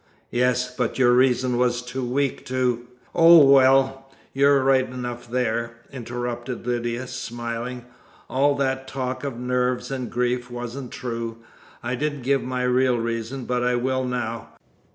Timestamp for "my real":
12.41-12.97